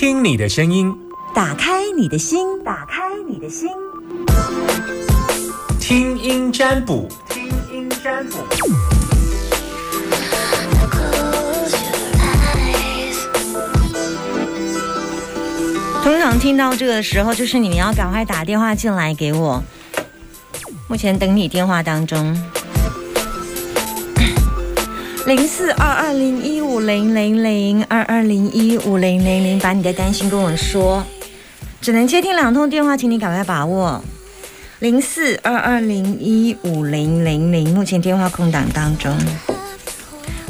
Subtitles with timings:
[0.00, 0.96] 听听你的声音，
[1.34, 3.68] 打开你的心，打开你的心，
[5.78, 8.38] 听音占卜，听音占卜。
[16.02, 19.62] 通常听到这个时候，就是你们要赶快打电话进来给我。
[20.88, 22.34] 目前等你电话当中，
[25.26, 31.04] 零四二二零一五零零零二二零一五零零零，把你的担心跟我说。
[31.80, 34.02] 只能接听两通电话，请你赶快把握。
[34.80, 39.14] 零四二二零一五零零零，目前电话空档当中。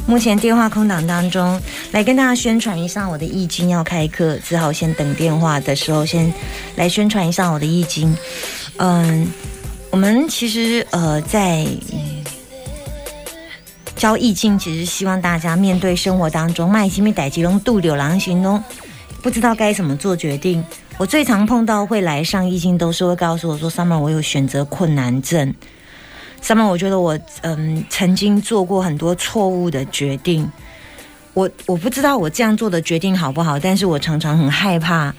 [0.07, 1.61] 目前电话空档当中，
[1.93, 6.33] 来跟大家宣传一下我的易经要开课，只好先等电话的时候，先
[6.77, 8.17] 来宣传一下我的易经。
[8.79, 9.29] 嗯，
[9.91, 11.67] 我们其实呃在
[14.01, 18.65] 教易经，其实希望大家面对生活当中，麦基米逮吉龙度柳狼行动，
[19.21, 20.65] 不知道该怎么做决定。
[20.97, 25.55] 我最常碰到会来上易经，都是会告诉我说：“Summer，我有选择困难症。”
[26.43, 30.51] Summer，我觉得我嗯曾经做过很多错误的决定，
[31.35, 35.15] 我我不知道我这样做的决定好不好，但是我常常很害怕，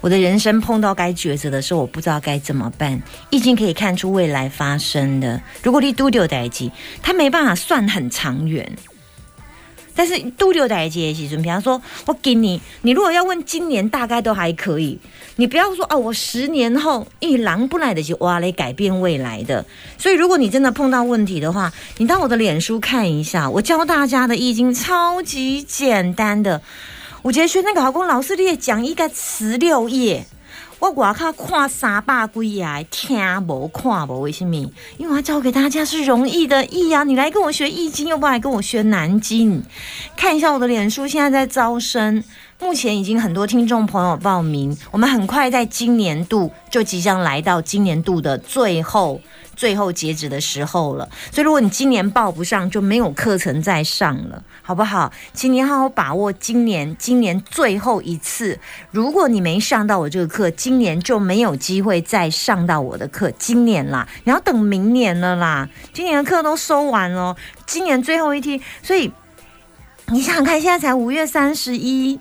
[0.00, 3.02] 我的人生碰到该抉择的时候，我不知道该怎么办。
[3.28, 8.76] 易经可以看出未来发生的，如果你都丢代记，它没办法算很长远。
[9.94, 14.98] 但是都丢代记的时阵，比方说我给你，你如果要问今年大概都还可以，
[15.36, 19.66] 你不要说哦，我十年后一狼不来的就哇来改变未来的。
[19.98, 26.62] 所以如果你真的碰到问题的话，你到我的脸书看一下，我教大家的易经超级简单的。
[27.22, 30.24] 我觉得学那个好公老师你也讲一个十六页。
[30.78, 34.56] 我外靠看三百几页，听无看无，为什么？
[34.96, 37.04] 因为我教给大家是容易的易啊！
[37.04, 39.62] 你来跟我学易经，又不来跟我学南经。
[40.16, 42.24] 看一下我的脸书，现在在招生，
[42.58, 44.74] 目前已经很多听众朋友报名。
[44.90, 49.20] 我们很快在今年度就即将来到今年度的最后。
[49.56, 55.12] 最后截止的时候了，所以如果你今年报不上，就没有课程再上了，好不好？
[55.34, 58.58] 请你好好把握今年，今年最后一次。
[58.90, 63.30] 如果你没上到我这个课，今年就没有机会再上到我的课。
[63.32, 65.68] 今年啦，你要等明年了啦。
[65.92, 67.36] 今年的课都收完了，
[67.66, 69.12] 今年最后一天，所以
[70.06, 72.18] 你想想看，现在才五月三十一。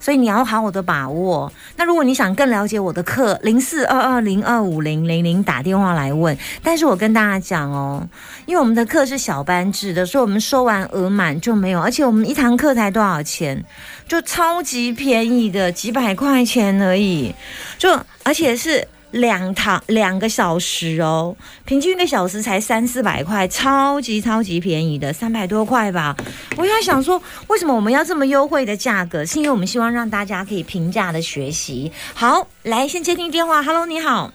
[0.00, 1.52] 所以你要好好的把握。
[1.76, 6.36] 那如果你想更了解我的课，零四二二零二五零零零打电话来问。
[6.62, 8.06] 但是我跟大家讲哦，
[8.46, 13.64] 因为我们的课是小班制的，所以我们收完额满就没有，而且我们一堂课才多少钱，
[14.06, 17.34] 就超级便宜的几百块钱而已，
[17.78, 18.86] 就而且是。
[19.12, 26.14] 两堂两个小时哦，平均一个小时才三四百块，超级超级便宜的，三百多块吧。
[26.56, 29.24] 我在想说，为什么我们要这么优惠的价格？
[29.24, 31.90] 是因为我们希望让大家可以平价的学习。
[32.14, 33.62] 好，来先接听电话。
[33.62, 34.30] Hello，你好，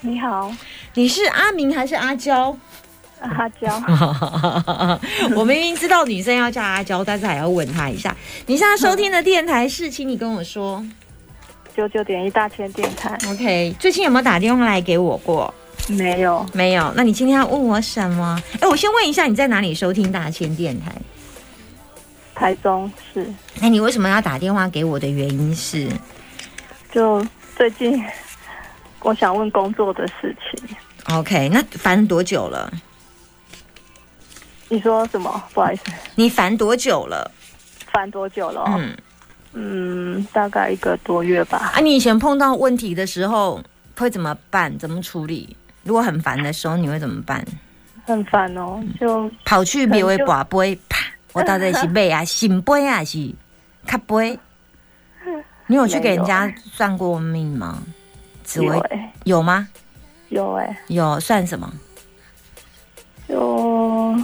[0.00, 0.52] 你好，
[0.94, 2.56] 你是阿明还是阿娇？
[3.20, 3.82] 阿娇。
[5.36, 8.16] 我明明知道女生要叫阿娇，但是还要问她一下。
[8.46, 10.84] 你现在收听的电台是，请你跟我说。
[11.78, 13.72] 九九点一大千电台，OK。
[13.78, 15.54] 最近有没有打电话来给我过？
[15.86, 16.92] 没有，没有。
[16.96, 18.36] 那你今天要问我什么？
[18.60, 20.92] 哎，我先问一下，你在哪里收听大千电台？
[22.34, 23.24] 台中市。
[23.60, 25.88] 那你为什么要打电话给我的原因是？
[26.90, 27.24] 就
[27.56, 28.04] 最近，
[29.02, 30.76] 我想问工作的事情。
[31.16, 32.68] OK，那烦多久了？
[34.68, 35.40] 你说什么？
[35.54, 35.84] 不好意思，
[36.16, 37.30] 你烦多久了？
[37.92, 38.64] 烦多久了？
[38.76, 38.96] 嗯。
[39.52, 41.72] 嗯，大概一个多月吧。
[41.74, 43.62] 啊，你以前碰到问题的时候
[43.96, 44.76] 会怎么办？
[44.78, 45.56] 怎么处理？
[45.84, 47.44] 如果很烦的时候，你会怎么办？
[48.04, 50.98] 很烦哦，就跑去别位拔杯，啪！
[51.32, 53.34] 我到底是背啊，醒杯啊，是
[53.86, 54.38] 卡杯？
[55.66, 57.82] 你有去给人家算过命吗？
[58.42, 58.80] 紫薇
[59.24, 59.68] 有吗？
[60.30, 61.70] 有哎，有算什么？
[63.28, 64.14] 就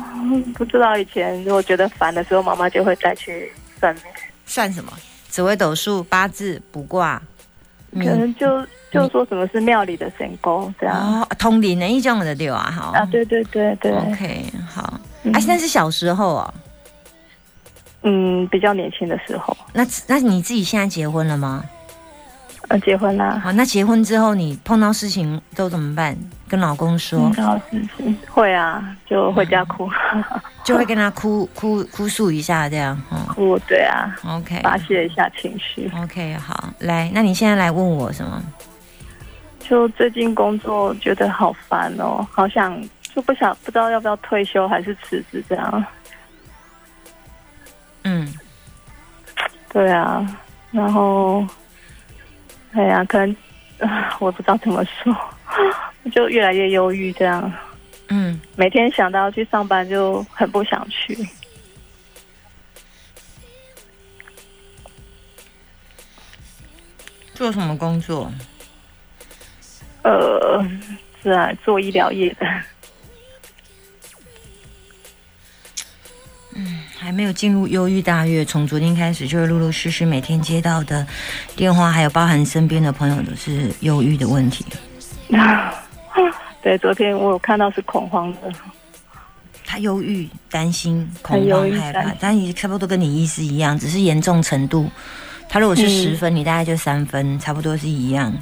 [0.54, 4.04] 不知道以前如果觉得烦的时候，妈妈就会再去算命。
[4.46, 4.92] 算什么？
[5.34, 7.20] 紫微斗数、八字、卜卦，
[7.92, 10.96] 可能就就说什么是庙里的神功这样。
[10.96, 14.82] 哦，通灵的一种的对啊，好啊，对对对对，OK，好，
[15.32, 16.54] 啊，现在是小时候哦，
[18.02, 21.64] 嗯，比较年轻的时候，那那你自己现在结婚了吗？
[22.68, 23.38] 呃，结婚啦。
[23.44, 26.16] 好，那结婚之后你碰到事情都怎么办？
[26.48, 27.18] 跟老公说。
[27.18, 29.86] 碰到事情会啊，就回家哭，
[30.64, 32.98] 就会跟他哭哭哭诉一下这样。
[33.28, 34.16] 哭，对啊。
[34.26, 34.60] OK。
[34.62, 35.90] 发泄一下情绪。
[35.94, 38.42] OK，好，来，那你现在来问我什么？
[39.60, 42.82] 就最近工作觉得好烦哦，好想
[43.14, 45.84] 就不想不知道要不要退休还是辞职这样。
[48.04, 48.34] 嗯。
[49.70, 50.26] 对啊，
[50.70, 51.46] 然后。
[52.74, 53.36] 哎呀，可能
[53.78, 55.16] 啊我不知道怎么说，
[56.12, 57.52] 就越来越忧郁，这样
[58.08, 61.16] 嗯，每天想到要去上班就很不想去。
[67.32, 68.30] 做什么工作？
[70.02, 70.64] 呃，
[71.22, 72.46] 是啊，做医疗业的。
[77.04, 81.06] 还没有进入忧郁大月，从昨天开始就是陆陆续续每天接到的
[81.54, 84.64] 电话，还有包含身边的朋友都是忧郁的问题。
[86.62, 88.50] 对，昨天我有看到是恐慌的。
[89.66, 94.90] 他忧郁、担心、恐慌、害怕，但也差不多跟你意思一样，只是严重程度。
[95.46, 98.32] 他如果是嗯十分，你大概就三分，差不多是一样。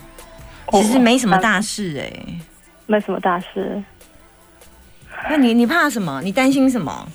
[0.71, 2.39] 其实没什么大事哎、
[2.87, 3.83] 没什么大事，
[5.29, 6.23] 那你你怕什么？
[6.23, 7.09] 你担心什么？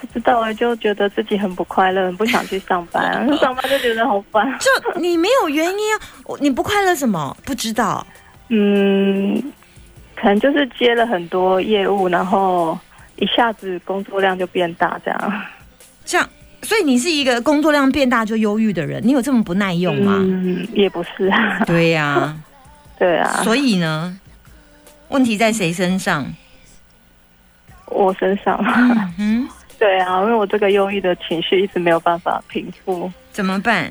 [0.00, 4.46] 不知道哎，就觉得自己很不快乐，很不想去上班， 上班就觉得好烦。
[4.58, 6.00] 就你没有原因啊？
[6.24, 7.36] 我你不快乐什么？
[7.44, 8.06] 不知道。
[8.48, 9.42] 嗯，
[10.16, 12.78] 可能就是接了很多业务，然后
[13.16, 15.42] 一下子工作量就变大，这样。
[16.04, 16.28] 这样，
[16.62, 20.16] 所以你是一个工作量变大就忧郁的人，你有这么不耐用吗？
[20.20, 21.64] 嗯，也不是啊。
[21.66, 22.34] 对呀、
[22.98, 24.18] 对啊，所以呢，
[25.08, 26.24] 问题在谁身上？
[27.86, 28.58] 我身上。
[28.64, 33.10] 嗯哼，对啊，因为我这个忧郁的情绪一直没有办法平复。
[33.30, 33.90] 怎么办？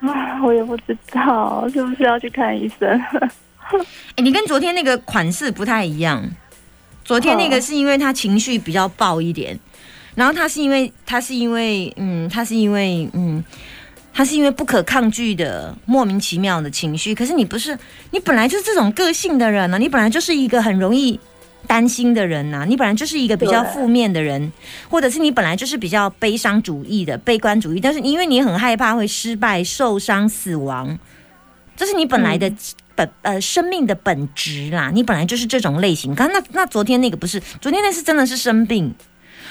[0.00, 2.88] 啊，我也不知道是不是要去看医生。
[4.16, 6.22] 哎、你跟昨天那个款式不太一样。
[7.04, 9.58] 昨天那个哦是因为他情绪比较爆一点，
[10.14, 13.42] 然后他是因为他是因为嗯，他是因为嗯，
[14.12, 17.14] 他是因为不可抗拒的莫名其妙的情绪。
[17.14, 17.78] 可是你不是，
[18.10, 21.18] 你本来就是这种个性的人呢、啊你本来就是一个很容易
[21.66, 24.52] 担心的人呐、你本来就是一个比较负面的人，
[24.88, 30.98] 或者是你本来就是比较悲伤主义的、悲观主义，但是因为你很害怕会失败、受伤、死亡，
[31.76, 32.52] 这是你本来的
[32.94, 34.90] 本、呃生命的本质啦。
[34.92, 36.14] 你本来就是这种类型。
[36.14, 38.94] 刚那那昨天那个不是，昨天那是真的是生病。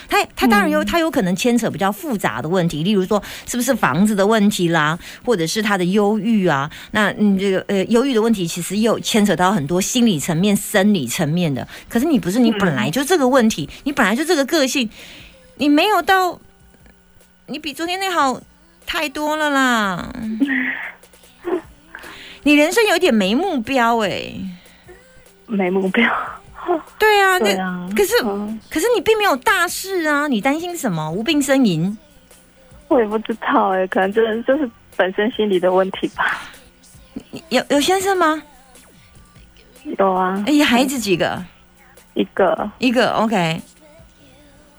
[0.10, 6.70] 他他当然有，他有可能牵扯比较复杂的问题，例如说是不是房子的问题啦，或者是他的忧郁啊。
[6.92, 11.68] 那嗯，这个呃忧郁的问题其实又牵扯到很多心理层面、生理层面的。
[11.90, 14.90] 可是你不是，你本来就这个问题，你本来就这个个性，
[15.56, 16.40] 你没有到，
[17.48, 18.42] 你比昨天那好
[18.86, 20.14] 太多了啦。
[22.44, 24.34] 你人生有点没目标哎、
[25.46, 26.10] 没目标。
[27.00, 31.10] 对啊，对那啊，可是嗯，可是你并没有大事啊，你担心什么？
[31.12, 31.98] 无病呻吟。
[32.88, 36.42] 我也不知道哎，可能真的就是本身心理的问题吧。
[37.50, 38.42] 有有先生吗？
[39.98, 41.44] 有啊，哎，孩子几个？
[42.14, 43.62] 一个一个，OK。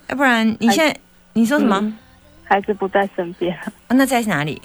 [0.08, 0.94] 要不然你现在
[1.32, 1.78] 你说什么？
[1.80, 1.98] 嗯
[2.44, 3.56] 孩子不在身边。
[3.56, 4.60] 啊那在哪里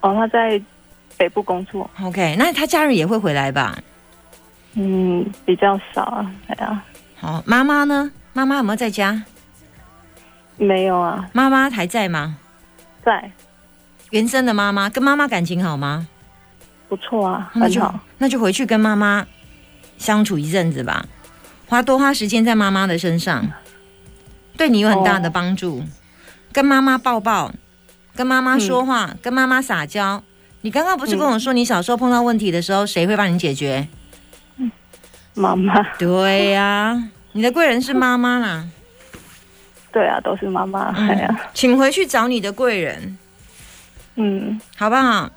[0.00, 0.62] 哦，他在
[1.16, 3.76] 北部工作，？OK，那他假日也会回来吧？
[4.74, 6.32] 嗯，比较少啊。
[6.48, 6.82] 哎呀，
[7.16, 8.10] 好，妈妈呢？
[8.32, 9.24] 妈妈有没有在家？
[10.56, 12.36] 没有啊，妈妈还在吗？
[13.04, 13.30] 在
[14.10, 16.08] 原生的妈妈跟妈妈感情好吗？
[16.88, 18.00] 不错啊，那就很好。
[18.18, 19.26] 那就回去跟妈妈
[19.98, 21.04] 相处一阵子吧，
[21.66, 23.46] 花多花时间在妈妈的身上，
[24.56, 25.82] 对你有很大的帮助。
[26.52, 27.52] 跟妈妈抱抱，
[28.14, 30.22] 跟妈妈说话，跟妈妈撒娇。
[30.62, 33.86] 你刚刚不是跟我说，你小时候碰到问题的时候，谁会帮你解决？
[35.38, 37.00] 妈妈，对呀、
[37.32, 38.66] 你的贵人是妈妈啦。
[39.92, 40.92] 对啊，都是妈妈。
[40.96, 43.16] 哎呀，嗯，请回去找你的贵人，
[44.16, 45.30] 嗯，好不好？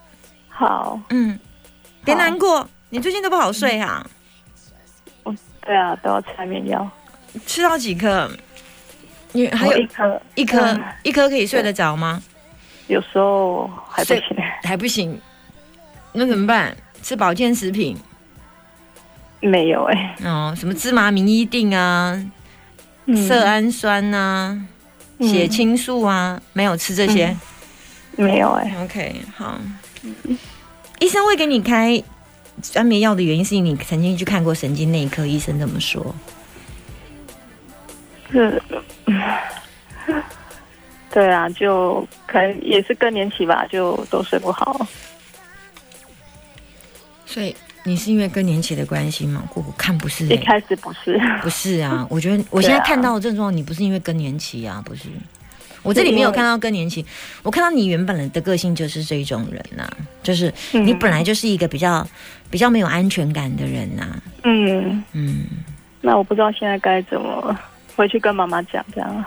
[0.50, 1.40] 好，嗯，
[2.04, 4.06] 别难过，你最近都不好睡哈、
[5.66, 6.90] 对啊，都要吃安眠药，
[7.46, 8.30] 吃到几颗？
[9.32, 10.22] 你还有一颗。
[10.36, 10.84] 一颗嗯。
[11.04, 12.22] 一颗可以睡得着吗？
[12.88, 14.24] 有时候还不行，
[14.64, 15.22] 还不行，
[16.12, 16.76] 那怎么办？
[17.02, 17.98] 吃保健食品
[19.42, 22.24] 没有哎、哦，什么芝麻明一定啊，
[23.06, 24.58] 嗯色氨酸啊，
[25.18, 27.36] 嗯血清素啊，没有吃这些。
[28.16, 29.60] 没有哎、OK，好。
[31.00, 32.02] 医生会给你开
[32.76, 36.14] 安眠药的原因，是你曾经去看过神经内科医生这么说。
[38.32, 38.62] 是，
[41.12, 44.86] 对啊，就可能也是更年期吧，就都睡不好。
[47.26, 49.44] 所以你是因为更年期的关系吗？
[49.56, 52.06] 我我看不是、一欸，开始不是，不是啊。
[52.10, 55.04] 我觉得我现在看到的症状，你不是因为更年期啊，不是。
[55.84, 57.04] 我这里没有看到更年期，
[57.42, 59.90] 我看到你原本的个性就是这种人呐、
[60.22, 62.08] 就是你本来就是一个比较
[62.52, 65.46] 比较没有安全感的人呐、嗯，嗯，
[66.02, 67.58] 那我不知道现在该怎么
[67.96, 69.26] 回去跟妈妈讲这样。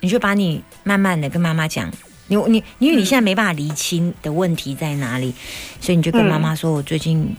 [0.00, 1.88] 你就把你慢慢的跟妈妈讲，
[2.26, 5.32] 你你因为你现在没办法厘清的问题在哪里，
[5.80, 7.32] 所以你就跟妈妈说，我最近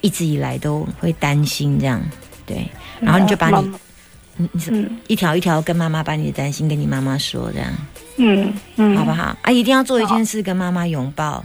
[0.00, 2.00] 一直以来都会担心这样，
[2.44, 2.68] 对，
[3.00, 3.72] 然后你就把你
[4.36, 7.70] 你你一条一条跟妈妈把你的担心跟你妈妈说，这样。
[8.18, 9.36] 嗯嗯，好不好？
[9.42, 11.44] 啊，一定要做一件事，跟妈妈拥抱，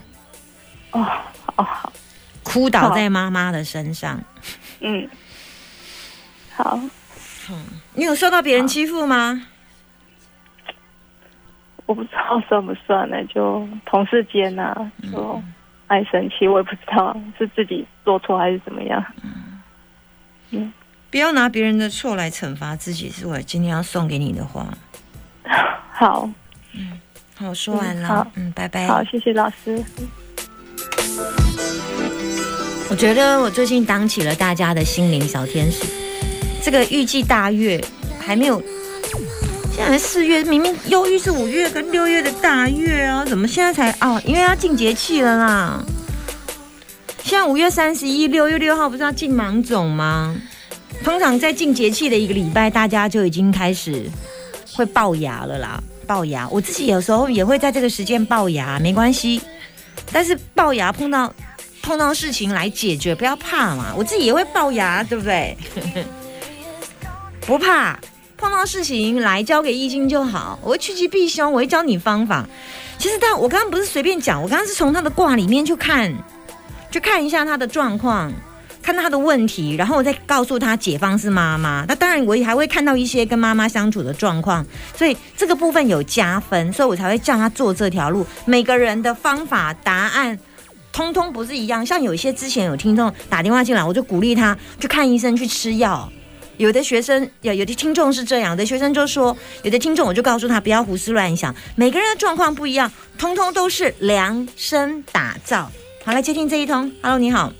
[0.91, 1.01] 哦，
[1.55, 1.93] 好好，
[2.43, 4.21] 哭倒在妈妈的身上。
[4.79, 5.09] 嗯，
[6.55, 6.79] 好，
[7.93, 9.47] 你有受到别人欺负吗？
[11.87, 14.73] 我不知道算不算呢，就同事间呐、
[15.11, 15.43] 就
[15.91, 19.03] 爱生气，我也不知道 是自己做错还是怎么样。
[20.51, 20.71] 嗯
[21.09, 24.65] 不要拿别人的错来惩罚自己，是我今天要送给你的话。
[25.91, 26.29] 好，
[26.73, 26.99] 嗯
[27.35, 28.87] 好，我说完了嗯，拜拜。
[28.87, 29.83] 好，谢谢老师。
[32.89, 35.85] 我觉得我最近当起了大家的心灵小天使。
[36.63, 37.83] 这个预计大月
[38.21, 38.61] 还没有，
[39.73, 44.21] 现在四月，明明忧郁是五月跟六月的大月啊，怎么现在才哦？
[44.25, 45.83] 因为要进节气了啦。
[47.23, 50.35] 现在五月三十一，六月六号不是要进芒种吗？
[51.03, 54.03] 通常在进节气的一个礼拜，大家就已经开始
[54.73, 55.81] 会龅牙了啦。
[56.07, 59.41] 龅牙，我自己有时候也会在这个时间龅牙，没关系。
[60.11, 61.33] 但是龅牙碰到
[61.81, 63.93] 碰到事情来解决，不要怕嘛。
[63.95, 65.57] 我自己也会龅牙，对不对？
[67.47, 67.97] 不怕，
[68.41, 70.57] 碰到事情来交给易经就好。
[70.63, 72.43] 我会趋吉避凶，我会教你方法。
[72.97, 76.11] 其实，但我刚刚不是随便讲，我刚刚是从他的卦里面去看，
[76.89, 78.33] 去看一下他的状况，
[78.81, 81.85] 看他的问题，然后我再告诉他解方是妈妈。
[81.87, 84.65] 那当然，我也还会看到一些跟妈妈相处的状况，
[84.97, 88.25] 所以这个部分有加分，所以我才会叫他做这条路。
[88.45, 90.39] 每个人的方法、答案。
[90.91, 96.11] 通通不是一样，像有一些之前有听众打电话进来，我就鼓励他去看医生、去吃药。
[96.57, 105.71] 有的学生有有的听众是这样，有的学生就说，有的听众我就告诉他不要胡思乱想，每个人的状况不一样，通通都是量身打造。
[106.03, 107.53] 好，来接听这一通，Hello，你好，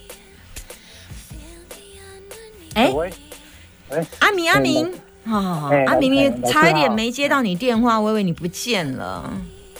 [2.73, 2.91] 哎？
[2.93, 3.11] 喂，
[3.89, 4.93] 喂，阿明，阿明，
[5.25, 9.31] 好好好阿明，你差一点好没接到你电话，我以为你不见了。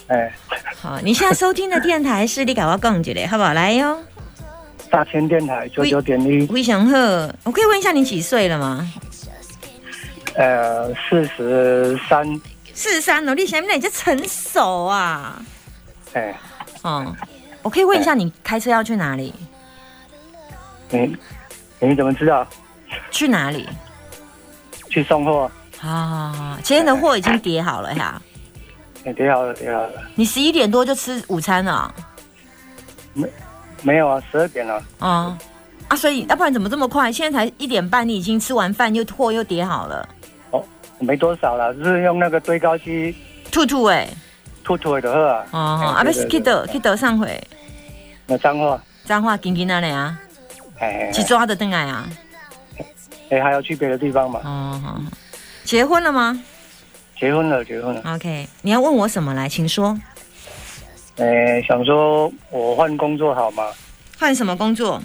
[0.07, 0.31] 哎，
[0.79, 3.53] 好，你现在收听的电台是你给我讲一下，好不好？
[3.53, 3.97] 来哟，
[4.91, 8.85] 大千电台九九点一，魏祥鹤，我可以问一下你几岁了吗？
[10.35, 12.27] 呃，四十三，
[12.73, 15.41] 四十三了，你想不想你就成熟啊？
[16.13, 16.37] 哎，
[16.81, 17.15] 哦，
[17.61, 19.33] 我可以问一下你开车要去哪里？
[20.89, 21.17] 你
[21.79, 22.45] 你怎么知道？
[23.09, 23.67] 去哪里？
[24.89, 25.49] 去送货？
[25.77, 28.21] 好好好，今天的货已经叠好了呀。
[29.05, 31.95] 哎，叠好了，叠好了，你十一点多就吃午餐了
[33.13, 33.27] 没
[33.83, 35.37] 有啊，十二点了，啊、
[35.87, 37.11] 啊，所以要不然怎么这么快？
[37.11, 40.07] 现在才一点半，你已经吃完饭，又货又叠好了。
[40.51, 40.63] 哦
[40.99, 43.15] 没多少了，是用那个堆高机
[43.51, 44.07] 兔兔哎，
[44.63, 47.41] 兔兔的喝啊，哦，啊，不是去倒去倒上回，
[48.27, 50.19] 那脏话，脏话紧紧那里啊，
[50.77, 52.07] 哎，哎去抓的邓来啊。
[53.29, 54.41] 哎，还要去别的地方嘛？
[54.43, 55.01] 哦，
[55.63, 56.39] 结婚了吗
[57.19, 59.97] 结婚了，结婚了，？OK，你要问我什么来，请说。
[61.21, 63.63] 哎，想说我换工作好吗？
[64.17, 64.99] 换什么工作？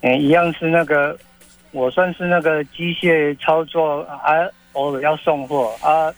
[0.00, 1.14] 哎，一样是那个，
[1.72, 4.32] 我算是那个机械操作啊，
[4.72, 6.10] 偶尔要送货啊，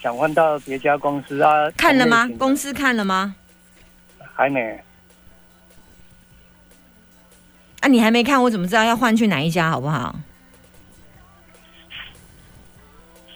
[0.00, 1.68] 想换到别家公司啊。
[1.76, 3.34] 看了吗公司看了吗？
[4.34, 4.80] 还没，
[7.80, 10.14] 啊，你还没看，我怎么知道要换去哪一家，好不好？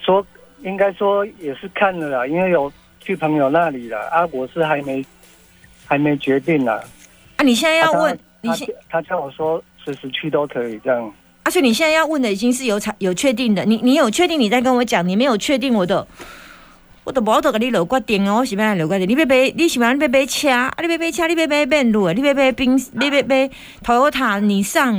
[0.01, 0.25] 说
[0.61, 2.73] 应该说也是看了啦，因为有
[3.07, 5.05] 去朋友那里了啊，我是还没
[5.85, 6.73] 还没决定呢。
[7.37, 11.13] 啊，你现在要问，你他现他叫我说随时去都可以这样。
[11.45, 16.05] 而且你现在要问的已经是有产有确定的，你你有确定，你再跟我讲，你没有确定我的，
[17.05, 19.09] 我都无得给你留决定哦，我是要来留决定。
[19.09, 23.49] 你要买，你是要你要买车，啊，你要买车，你要买面路的，你要买冰，你要买
[23.85, 24.99] Toyota、尼桑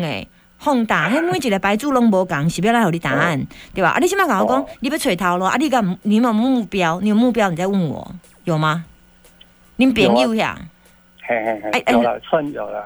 [0.60, 0.66] 的。
[0.66, 3.92] Honda，迄每一个牌子拢无共，是要来互你答案，对吧？
[3.92, 7.00] 啊，你现在跟我讲哦，你要找头路，啊，你敢你有目标？
[7.02, 8.86] 你有目标，你再问我，有吗？
[9.78, 10.58] 恁朋友呀？
[11.22, 12.84] 嘿嘿嘿，有了，算有了。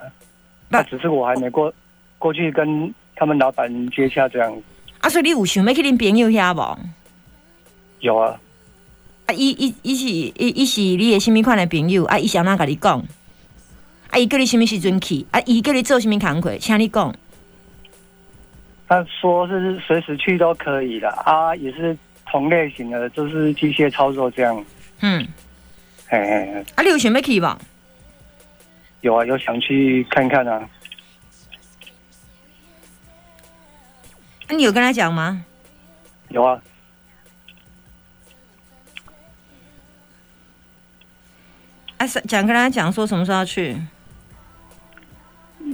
[0.69, 1.73] 不那只是我还没过
[2.17, 4.53] 过去跟他们老板接洽这样。
[4.99, 6.79] 啊，所以你有想要去恁朋友遐无？
[7.99, 8.39] 有啊，
[9.27, 12.03] 啊，伊伊伊是伊伊是你的什物款的朋友？
[12.05, 12.99] 啊，伊是安怎甲你讲？
[14.09, 15.25] 啊，伊叫你什物时阵去？
[15.31, 16.57] 啊，伊叫你做什物工课？
[16.57, 17.13] 请你讲。
[18.91, 21.97] 他说是随时去都可以的啊，也是
[22.29, 24.65] 同类型的，就是机械操作这样。
[24.99, 25.25] 嗯，
[26.09, 27.45] 哎哎哎，啊，你有想要去无？
[27.45, 27.57] 啊，
[28.99, 30.69] 有啊，有想去看看啊。
[34.49, 35.45] 那你有跟他讲吗？
[36.27, 36.61] 有啊，
[41.95, 43.77] 啊，是讲跟他讲说什么时候要去？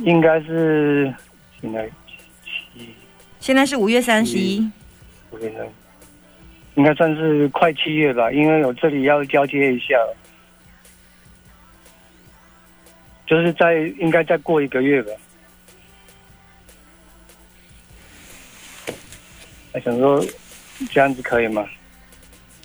[0.03, 1.11] 应该是
[1.59, 2.06] 现在七
[3.47, 4.59] 现在是五月三十一，
[5.31, 5.65] 五月份，
[6.75, 9.95] 应该算是快七月吧，因为我这里要交接一下，
[13.25, 15.11] 就是在应该再过一个月吧。
[19.71, 20.21] 我想说
[20.91, 21.65] 这样子可以吗？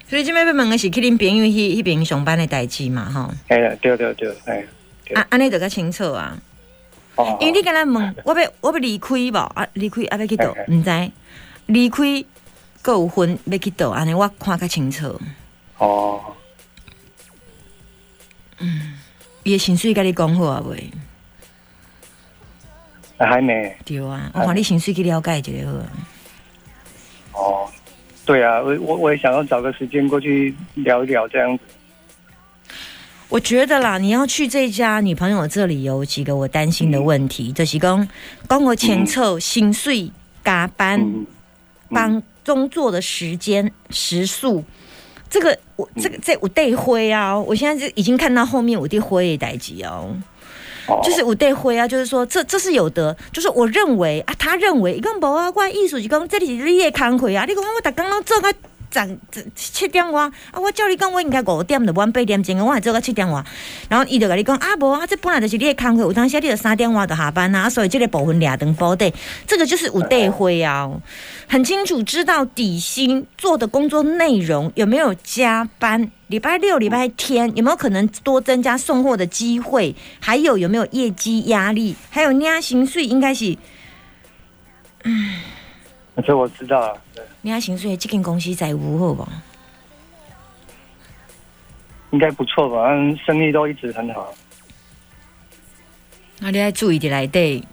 [0.08, 3.32] 所以这边要问的是去恁朋友迄迄边上班的代志嘛，吼。
[3.46, 4.66] 哎呀，对对对，哎，
[5.04, 6.36] 对啊，安尼就较清楚啊。
[7.16, 9.66] 哦，因为你跟他问， 我要我要离开无啊？
[9.74, 10.64] 离开啊要去倒嘿？
[10.68, 11.12] 毋知
[11.66, 12.24] 离开，
[12.80, 13.90] 搁有分要去倒？
[13.90, 15.20] 安尼我看较清楚。
[15.78, 16.20] 哦，
[19.42, 20.90] 伊的薪水甲你讲好啊未？
[23.18, 25.86] 还没对啊，我看你薪水去了解一下好啊。
[27.34, 27.68] 哦，
[28.24, 31.64] 对啊，我我我也想要找个时间过去聊一聊这样子。
[33.32, 38.06] 我觉得啦，你要去这家女朋友这里有几个我担心的问题，就是讲
[38.46, 40.12] 讲我前凑薪水、
[40.44, 41.24] 加班、嗯，
[41.88, 44.62] 帮工作的时间、时数，
[45.30, 47.34] 这个我这个这我得灰啊！
[47.40, 50.14] 我现在就已经看到后面我得灰的代际哦，
[50.86, 58.54] 哦，就是我得灰啊，就是说这这是有的，就是我认为啊，他认为讲无啊，我的意思是讲这里是你的工课啊，你讲我逐工拢做个。
[59.54, 60.60] 七点外啊！
[60.60, 63.42] 我照你讲，我应该五点就晚八点钟，我还做到七点外。
[63.88, 69.12] 然后伊就甲你讲啊，无啊，这本来就是你的工课，有当时你就三点外就下班啊，所以这个部分俩等包底，
[69.46, 70.90] 这个就是有对会啊，
[71.48, 83.56] 很清楚知道底薪做的工作内容有没有加班，礼拜六、礼拜天有没有可能多增加送货的机会，还有有没有业绩压力，还有领薪水应该是
[86.24, 87.01] 这我知道了。
[87.42, 89.28] 对领薪水，这间公司财务好不？
[92.10, 92.88] 应该不错吧？
[92.90, 94.34] 嗯，生意都一直很好。
[96.40, 97.66] 啊，你要注意伫内底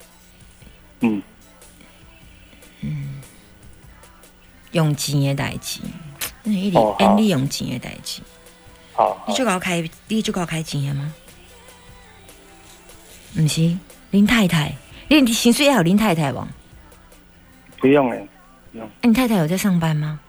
[1.02, 1.22] 嗯，
[2.82, 3.22] 嗯
[4.72, 5.82] 用钱的代志，
[6.44, 8.22] 那一点你用钱的代志，
[8.94, 11.14] 好，好你就搞开，你就搞开钱的吗？
[13.38, 13.76] 毋是，
[14.12, 14.74] 林太太，
[15.08, 16.38] 你你薪水也有林太太无？
[16.38, 16.48] 啊，
[17.80, 18.10] 不用
[18.76, 20.20] 哎，你太太有在上班吗？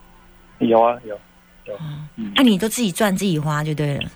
[0.59, 1.19] 有啊有，
[1.67, 4.11] 有啊，你都自己赚自己花就对了。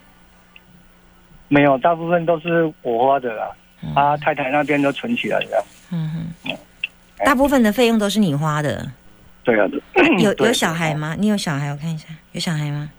[1.48, 3.50] 没有，大部分都是我花的啦。
[3.82, 5.66] 嗯啊，太太那边都存起来了。
[5.90, 6.10] 嗯
[6.42, 6.56] 哼，
[7.24, 8.90] 大部分的费用都是你花的。
[9.42, 10.94] 对啊，对 有有小孩？
[10.94, 11.14] 吗？
[11.18, 11.70] 你有小孩？
[11.70, 12.90] 我看一下，有小孩吗？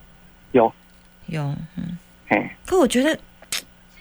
[0.52, 0.72] 有，
[1.26, 1.42] 有，
[1.78, 1.98] 嗯。
[2.30, 3.18] 哎，可我觉得，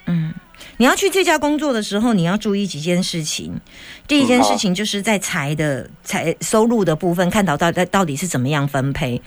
[0.07, 0.35] 嗯，
[0.77, 3.59] 你要去这家工作的时候，你要注意几件事情。
[4.07, 9.21] 第一件事情就是在财的财收入的部分，看到到到到底是怎么样分配，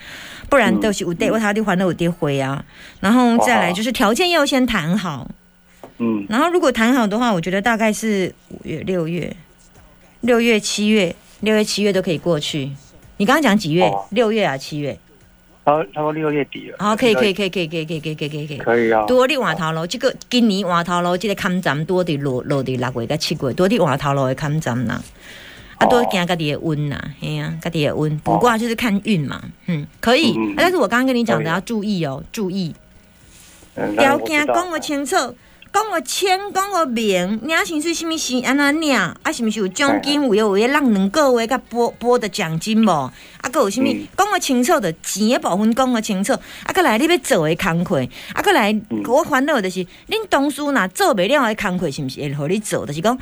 [0.48, 2.64] 不然嗯都是我对我他的还了我爹灰啊。
[3.00, 5.28] 然后再来就是条件要先谈好，
[5.98, 9.36] 嗯，然后如果谈好的话，我觉得大概是五月、六月、
[10.20, 12.70] 六月、七月、六月、七月都可以过去。
[13.16, 14.06] 你刚刚讲几月哦？
[14.10, 14.96] 六月啊，七月？
[15.68, 16.76] 差不差不多六月底了。
[16.78, 18.90] 好，可以，可以，可以，可以，可以，可以，可以，可以，可以，可以。
[18.90, 19.04] 啊。
[19.06, 24.94] 多的换头路，这个今年换头路，这个坎站多的落落的六月甲七月，多的换头路的坎站啦。
[25.76, 28.16] 啊，哦多惊家己的温呐，嘿呀、啊，家己的温。
[28.20, 30.34] 不过就是看运嘛，嗯，可以。
[30.56, 32.74] 但是我刚刚跟你讲的要注意哦，注意
[33.96, 35.16] 条件讲我清楚，
[35.72, 42.90] 讲个清，讲个明，领薪水什物是安怎领，啊，是毋是有奖金，有有有让两个月甲拨拨的奖金无？
[42.90, 43.12] 啊，
[43.50, 47.96] 佮有啥物嗯讲个清楚的钱的部分讲个清楚，啊，佮来你要做的工课，
[48.34, 52.86] 啊，佮来嗯我烦恼的就是，恁同事若做袂了的工课，是毋是会互你做？
[52.86, 53.18] 就是讲。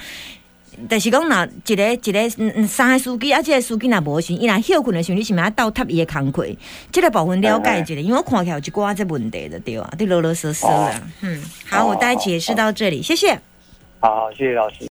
[0.89, 6.47] 但是讲，若一个一个三个司机，啊，即个司机若无钱，伊若休困的时候，你是毋是要倒塌伊的工课？
[6.93, 11.01] 即、个部分了解一下，因为我看起来有一寡这问题的对啊，对啰啰嗦嗦啦。
[11.23, 13.39] 嗯，好，我大概解释到这里，谢谢。
[14.01, 14.77] 好，谢谢老师。